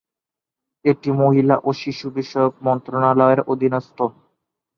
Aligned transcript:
এটি 0.85 1.09
মহিলা 1.21 1.55
ও 1.63 1.79
শিশু 1.81 2.07
বিষয়ক 2.17 2.53
মন্ত্রণালয়ের 2.67 3.39
অধীনস্থ। 3.51 3.97